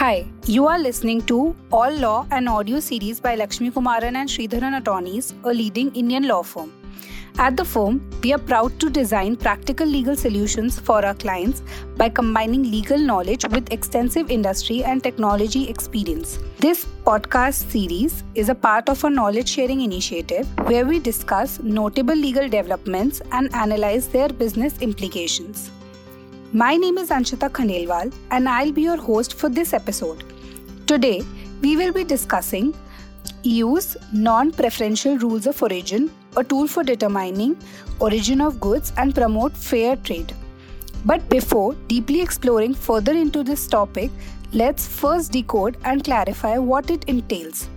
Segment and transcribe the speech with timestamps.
[0.00, 4.78] Hi, you are listening to All Law and Audio series by Lakshmi Kumaran and Sridharan
[4.78, 6.72] Attorneys, a leading Indian law firm.
[7.36, 11.62] At the firm, we are proud to design practical legal solutions for our clients
[11.98, 16.38] by combining legal knowledge with extensive industry and technology experience.
[16.60, 22.14] This podcast series is a part of a knowledge sharing initiative where we discuss notable
[22.14, 25.70] legal developments and analyze their business implications.
[26.52, 30.24] My name is Anshita Khandelwal and I'll be your host for this episode.
[30.84, 31.22] Today,
[31.62, 32.74] we will be discussing
[33.44, 37.56] EU's non preferential rules of origin, a tool for determining
[38.00, 40.34] origin of goods and promote fair trade.
[41.04, 44.10] But before deeply exploring further into this topic,
[44.52, 47.68] let's first decode and clarify what it entails.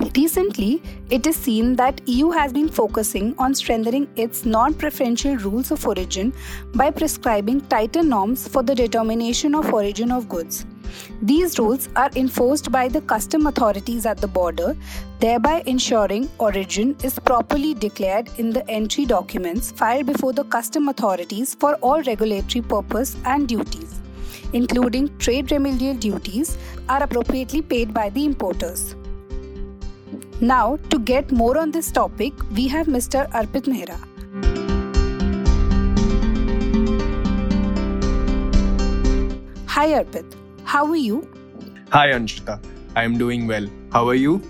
[0.00, 5.86] Recently, it is seen that EU has been focusing on strengthening its non-preferential rules of
[5.86, 6.32] origin
[6.74, 10.66] by prescribing tighter norms for the determination of origin of goods.
[11.22, 14.76] These rules are enforced by the custom authorities at the border,
[15.20, 21.54] thereby ensuring origin is properly declared in the entry documents filed before the custom authorities
[21.54, 24.00] for all regulatory purpose and duties,
[24.52, 26.58] including trade remedial duties,
[26.88, 28.96] are appropriately paid by the importers.
[30.40, 33.30] Now, to get more on this topic, we have Mr.
[33.30, 33.96] Arpit Mehra.
[39.68, 41.28] Hi Arpit, how are you?
[41.90, 42.58] Hi Anshita,
[42.96, 43.68] I am doing well.
[43.92, 44.42] How are you?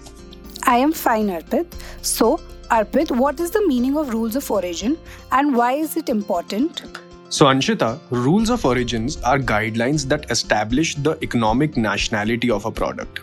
[0.63, 1.67] I am fine, Arpit.
[2.01, 2.41] So,
[2.71, 4.97] Arpit, what is the meaning of rules of origin
[5.33, 6.83] and why is it important?
[7.29, 13.21] So, Anshita, rules of origins are guidelines that establish the economic nationality of a product.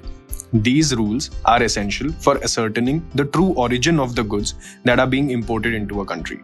[0.53, 5.29] These rules are essential for ascertaining the true origin of the goods that are being
[5.29, 6.41] imported into a country.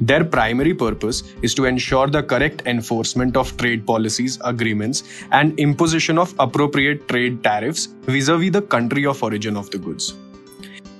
[0.00, 6.18] Their primary purpose is to ensure the correct enforcement of trade policies, agreements, and imposition
[6.18, 10.14] of appropriate trade tariffs vis a vis the country of origin of the goods.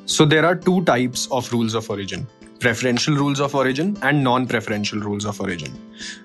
[0.06, 2.26] So, there are two types of rules of origin
[2.60, 5.72] preferential rules of origin and non-preferential rules of origin.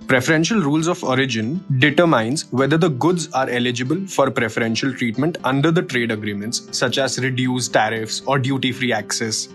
[0.08, 5.82] Preferential rules of origin determines whether the goods are eligible for preferential treatment under the
[5.82, 9.50] trade agreements such as reduced tariffs or duty-free access.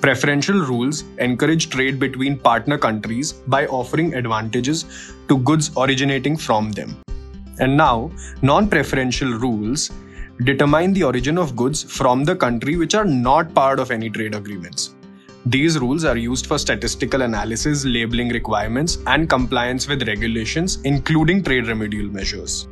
[0.00, 7.00] Preferential rules encourage trade between partner countries by offering advantages to goods originating from them.
[7.60, 8.10] And now,
[8.42, 9.92] non-preferential rules
[10.42, 14.34] determine the origin of goods from the country which are not part of any trade
[14.34, 14.96] agreements.
[15.44, 21.66] These rules are used for statistical analysis, labeling requirements, and compliance with regulations, including trade
[21.66, 22.68] remedial measures.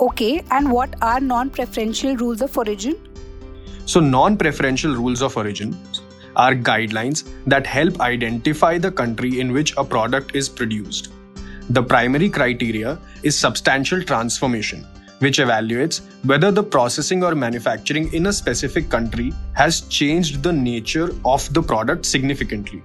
[0.00, 2.96] Okay, and what are non preferential rules of origin?
[3.84, 5.76] So, non preferential rules of origin
[6.36, 11.12] are guidelines that help identify the country in which a product is produced.
[11.68, 14.86] The primary criteria is substantial transformation,
[15.20, 21.10] which evaluates whether the processing or manufacturing in a specific country has changed the nature
[21.24, 22.82] of the product significantly.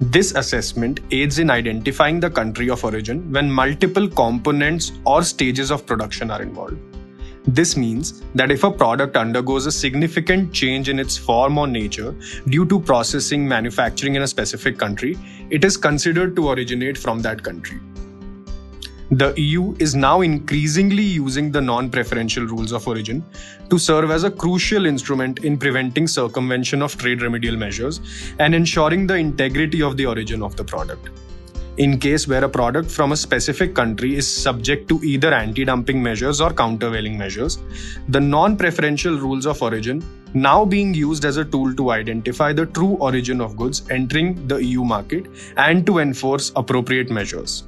[0.00, 5.86] This assessment aids in identifying the country of origin when multiple components or stages of
[5.86, 6.78] production are involved.
[7.46, 12.14] This means that if a product undergoes a significant change in its form or nature
[12.48, 15.18] due to processing manufacturing in a specific country,
[15.50, 17.80] it is considered to originate from that country.
[19.12, 23.22] The EU is now increasingly using the non preferential rules of origin
[23.68, 28.00] to serve as a crucial instrument in preventing circumvention of trade remedial measures
[28.38, 31.10] and ensuring the integrity of the origin of the product.
[31.76, 36.02] In case where a product from a specific country is subject to either anti dumping
[36.02, 37.58] measures or countervailing measures,
[38.08, 40.02] the non preferential rules of origin
[40.32, 44.56] now being used as a tool to identify the true origin of goods entering the
[44.56, 45.26] EU market
[45.58, 47.64] and to enforce appropriate measures.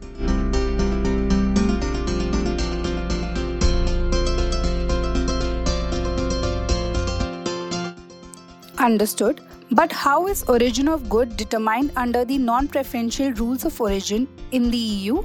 [8.85, 9.41] Understood.
[9.71, 14.77] But how is origin of good determined under the non-preferential rules of origin in the
[14.77, 15.23] EU?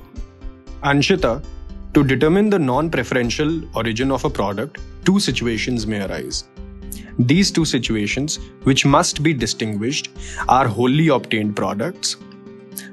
[0.83, 1.43] Anshita,
[1.93, 6.45] to determine the non-preferential origin of a product, two situations may arise.
[7.17, 10.09] These two situations, which must be distinguished,
[10.47, 12.15] are wholly obtained products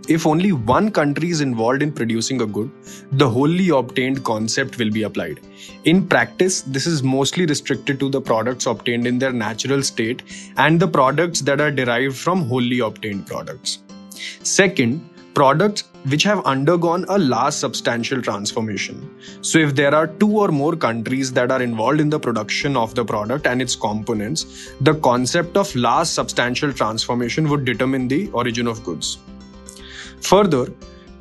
[0.09, 2.71] if only one country is involved in producing a good,
[3.13, 5.41] the wholly obtained concept will be applied.
[5.85, 10.23] In practice, this is mostly restricted to the products obtained in their natural state
[10.57, 13.79] and the products that are derived from wholly obtained products.
[14.43, 18.99] Second, products which have undergone a large substantial transformation.
[19.43, 22.95] So, if there are two or more countries that are involved in the production of
[22.95, 28.67] the product and its components, the concept of large substantial transformation would determine the origin
[28.67, 29.19] of goods.
[30.23, 30.67] Further,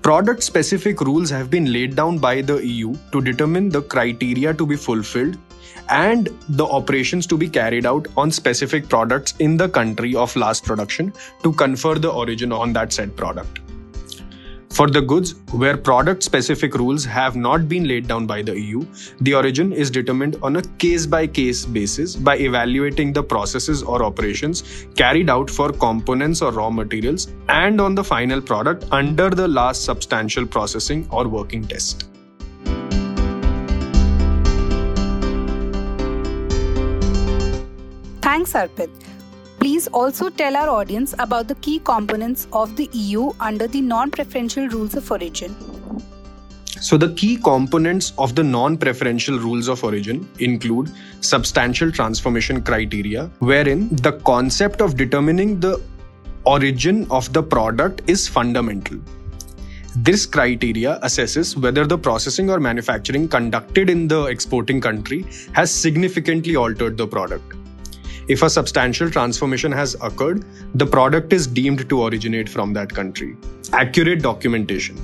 [0.02, 4.66] product specific rules have been laid down by the EU to determine the criteria to
[4.66, 5.38] be fulfilled
[5.90, 10.64] and the operations to be carried out on specific products in the country of last
[10.64, 11.14] production
[11.44, 13.60] to confer the origin on that said product.
[14.76, 18.86] For the goods where product specific rules have not been laid down by the EU,
[19.22, 24.04] the origin is determined on a case by case basis by evaluating the processes or
[24.04, 29.48] operations carried out for components or raw materials and on the final product under the
[29.48, 32.10] last substantial processing or working test.
[38.22, 38.90] Thanks, Arpit.
[39.66, 44.12] Please also tell our audience about the key components of the EU under the non
[44.12, 45.56] preferential rules of origin.
[46.80, 50.92] So, the key components of the non preferential rules of origin include
[51.22, 55.82] substantial transformation criteria, wherein the concept of determining the
[56.46, 59.00] origin of the product is fundamental.
[59.96, 66.56] This criteria assesses whether the processing or manufacturing conducted in the exporting country has significantly
[66.56, 67.65] altered the product.
[68.28, 73.38] If a substantial transformation has occurred, the product is deemed to originate from that country.
[73.72, 74.98] Accurate documentation.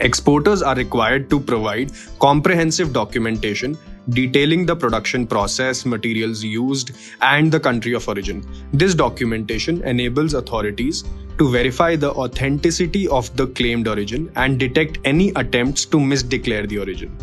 [0.00, 3.78] Exporters are required to provide comprehensive documentation
[4.08, 6.90] detailing the production process, materials used,
[7.20, 8.44] and the country of origin.
[8.72, 11.04] This documentation enables authorities
[11.38, 16.78] to verify the authenticity of the claimed origin and detect any attempts to misdeclare the
[16.78, 17.16] origin.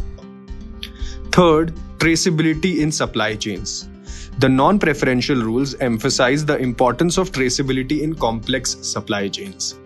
[1.34, 3.90] Third, traceability in supply chains.
[4.38, 9.80] The non preferential rules emphasize the importance of traceability in complex supply chains.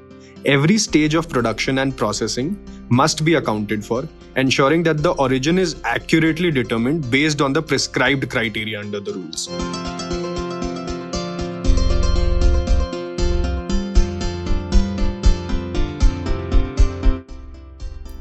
[0.46, 2.60] Every stage of production and processing
[2.90, 8.30] must be accounted for, ensuring that the origin is accurately determined based on the prescribed
[8.30, 9.50] criteria under the rules.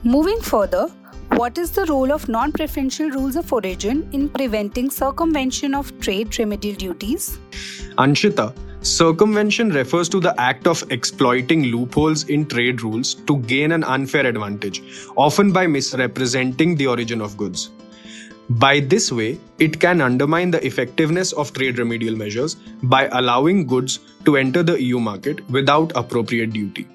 [0.04, 0.88] Moving further,
[1.37, 6.38] what is the role of non preferential rules of origin in preventing circumvention of trade
[6.38, 7.38] remedial duties?
[7.96, 13.82] Anshita, circumvention refers to the act of exploiting loopholes in trade rules to gain an
[13.84, 14.82] unfair advantage,
[15.17, 17.70] often by misrepresenting the origin of goods.
[18.50, 24.00] By this way, it can undermine the effectiveness of trade remedial measures by allowing goods
[24.26, 26.87] to enter the EU market without appropriate duty.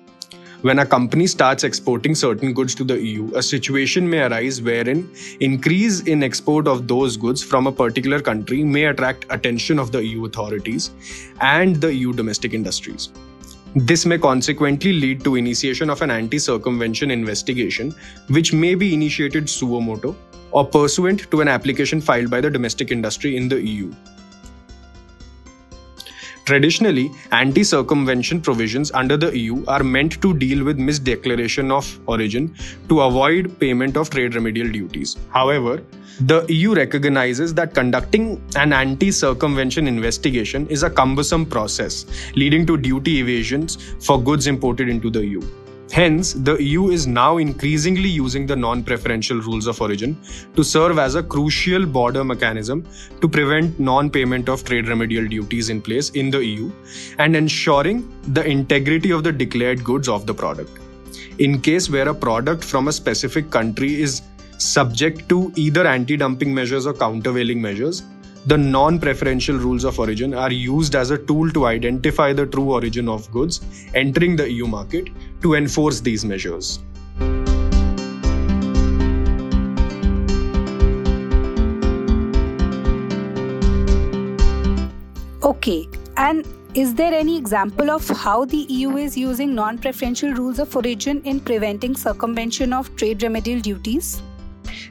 [0.63, 5.07] When a company starts exporting certain goods to the EU, a situation may arise wherein
[5.39, 10.04] increase in export of those goods from a particular country may attract attention of the
[10.04, 10.89] EU authorities
[11.42, 13.09] and the EU domestic industries.
[13.75, 17.94] This may consequently lead to initiation of an anti-circumvention investigation,
[18.30, 20.15] which may be initiated suo motu
[20.50, 23.94] or pursuant to an application filed by the domestic industry in the EU.
[26.47, 32.55] Traditionally, anti circumvention provisions under the EU are meant to deal with misdeclaration of origin
[32.88, 35.17] to avoid payment of trade remedial duties.
[35.33, 35.83] However,
[36.21, 42.05] the EU recognizes that conducting an anti circumvention investigation is a cumbersome process,
[42.38, 45.41] leading to duty evasions for goods imported into the EU.
[45.92, 50.18] Hence, the EU is now increasingly using the non preferential rules of origin
[50.56, 52.85] to serve as a crucial border mechanism
[53.21, 56.71] to prevent non payment of trade remedial duties in place in the EU
[57.19, 60.71] and ensuring the integrity of the declared goods of the product.
[61.40, 64.21] In case where a product from a specific country is
[64.57, 68.04] subject to either anti dumping measures or countervailing measures,
[68.47, 72.71] the non preferential rules of origin are used as a tool to identify the true
[72.71, 73.59] origin of goods
[73.94, 75.09] entering the EU market
[75.42, 76.80] to enforce these measures.
[85.44, 90.59] Okay, and is there any example of how the EU is using non preferential rules
[90.59, 94.21] of origin in preventing circumvention of trade remedial duties?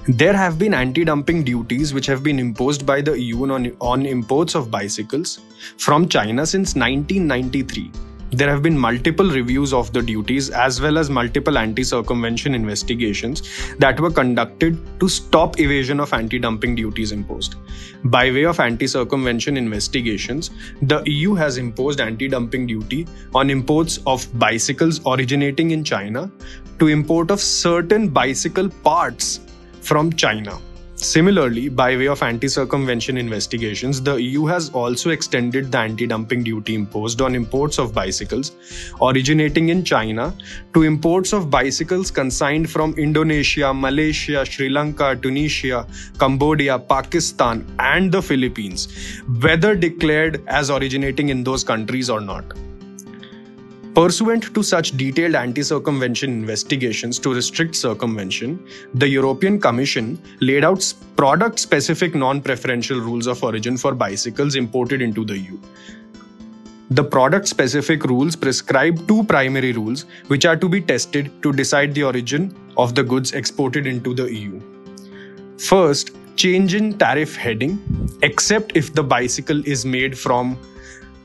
[0.09, 4.07] There have been anti dumping duties which have been imposed by the EU on, on
[4.07, 5.41] imports of bicycles
[5.79, 7.91] from China since 1993.
[8.31, 13.43] There have been multiple reviews of the duties as well as multiple anti circumvention investigations
[13.79, 17.55] that were conducted to stop evasion of anti dumping duties imposed.
[18.05, 20.51] By way of anti circumvention investigations,
[20.83, 26.31] the EU has imposed anti dumping duty on imports of bicycles originating in China
[26.79, 29.41] to import of certain bicycle parts
[29.87, 30.59] from China.
[30.97, 36.43] Similarly, by way of anti circumvention investigations, the EU has also extended the anti dumping
[36.43, 38.53] duty imposed on imports of bicycles
[39.03, 40.35] originating in China
[40.73, 45.87] to imports of bicycles consigned from Indonesia, Malaysia, Sri Lanka, Tunisia,
[46.19, 48.89] Cambodia, Pakistan, and the Philippines,
[49.43, 52.45] whether declared as originating in those countries or not.
[53.97, 58.63] Pursuant to such detailed anti circumvention investigations to restrict circumvention,
[58.93, 65.01] the European Commission laid out product specific non preferential rules of origin for bicycles imported
[65.01, 65.59] into the EU.
[66.91, 71.95] The product specific rules prescribe two primary rules which are to be tested to decide
[71.95, 74.61] the origin of the goods exported into the EU.
[75.57, 77.79] First, change in tariff heading,
[78.21, 80.59] except if the bicycle is made from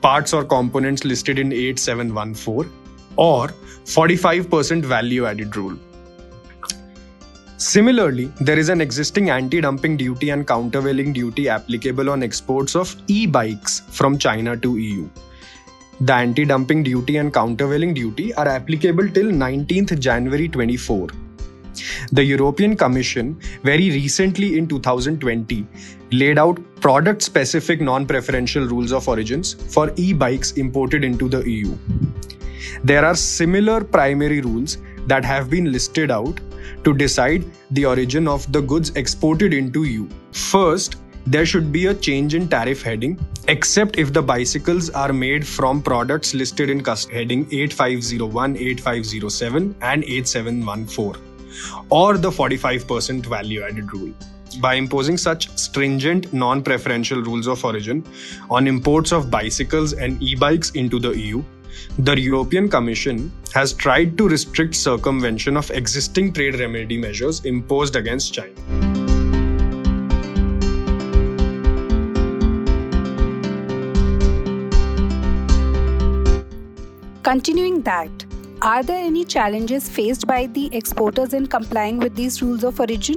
[0.02, 2.70] parts or components listed in 8714
[3.16, 3.48] or
[3.84, 5.78] 45% value added rule.
[7.56, 12.96] Similarly, there is an existing anti dumping duty and countervailing duty applicable on exports of
[13.06, 15.08] e bikes from China to EU.
[16.00, 21.10] The anti dumping duty and countervailing duty are applicable till 19th January 24.
[22.12, 25.66] The European Commission, very recently in 2020,
[26.10, 31.42] laid out product specific non preferential rules of origins for e bikes imported into the
[31.48, 31.76] EU.
[32.84, 36.40] There are similar primary rules that have been listed out
[36.84, 40.08] to decide the origin of the goods exported into EU.
[40.32, 45.46] First, there should be a change in tariff heading, except if the bicycles are made
[45.46, 51.22] from products listed in heading 8501, 8507, and 8714,
[51.90, 54.12] or the 45% value added rule
[54.60, 58.04] by imposing such stringent non preferential rules of origin
[58.50, 61.42] on imports of bicycles and e bikes into the EU,
[61.98, 68.34] the European Commission has tried to restrict circumvention of existing trade remedy measures imposed against
[68.34, 68.52] China.
[77.22, 78.10] Continuing that,
[78.62, 83.16] are there any challenges faced by the exporters in complying with these rules of origin?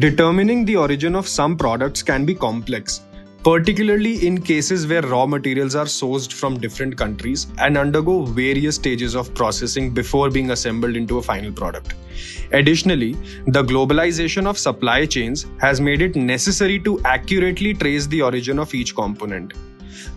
[0.00, 3.02] Determining the origin of some products can be complex,
[3.44, 9.14] particularly in cases where raw materials are sourced from different countries and undergo various stages
[9.14, 11.94] of processing before being assembled into a final product.
[12.50, 13.12] Additionally,
[13.46, 18.74] the globalization of supply chains has made it necessary to accurately trace the origin of
[18.74, 19.52] each component.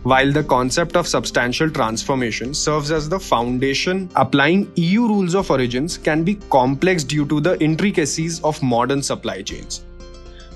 [0.04, 5.98] While the concept of substantial transformation serves as the foundation, applying EU rules of origins
[5.98, 9.86] can be complex due to the intricacies of modern supply chains.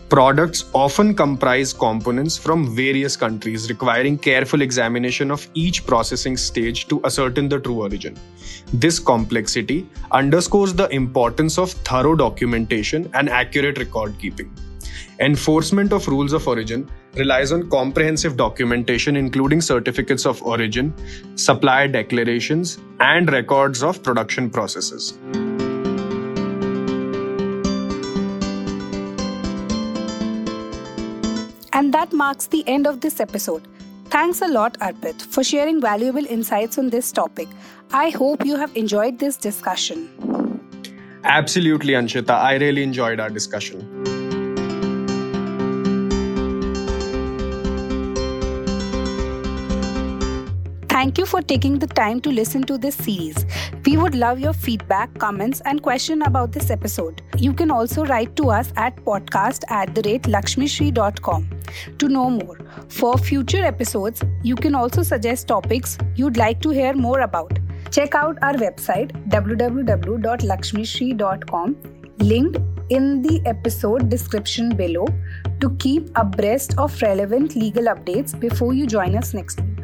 [0.09, 7.03] Products often comprise components from various countries, requiring careful examination of each processing stage to
[7.03, 8.17] ascertain the true origin.
[8.71, 14.49] This complexity underscores the importance of thorough documentation and accurate record keeping.
[15.19, 20.93] Enforcement of rules of origin relies on comprehensive documentation, including certificates of origin,
[21.35, 25.17] supplier declarations, and records of production processes.
[31.73, 33.67] And that marks the end of this episode.
[34.05, 37.47] Thanks a lot, Arpit, for sharing valuable insights on this topic.
[37.91, 40.09] I hope you have enjoyed this discussion.
[41.23, 42.29] Absolutely, Anshita.
[42.29, 43.96] I really enjoyed our discussion.
[50.97, 53.45] Thank you for taking the time to listen to this series.
[53.85, 57.21] We would love your feedback, comments, and question about this episode.
[57.37, 61.47] You can also write to us at podcast at the rate lakshmisri.com
[61.99, 62.57] to know more.
[62.87, 67.59] For future episodes, you can also suggest topics you'd like to hear more about.
[67.91, 71.75] Check out our website www.lakshmisri.com
[72.17, 72.57] linked
[72.89, 75.05] in the episode description below
[75.59, 79.76] to keep abreast of relevant legal updates before you join us next week.